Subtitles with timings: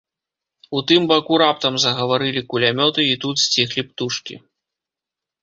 [0.77, 4.35] У тым баку раптам загаварылі кулямёты, і тут сціхлі птушкі.